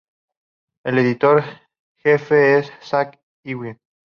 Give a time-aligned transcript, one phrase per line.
[0.83, 1.43] Su editor
[1.99, 3.77] jefe es Zack Ewing.